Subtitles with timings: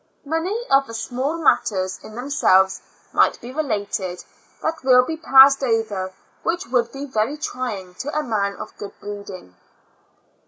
[0.25, 2.81] Many other small matters in them selves
[3.13, 4.23] might be related
[4.63, 6.11] that will be passed over,
[6.43, 9.55] wljich would be very trying to a man of good breeding.